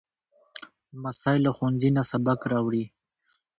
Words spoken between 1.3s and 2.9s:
له ښوونځي نه سبق راوړي.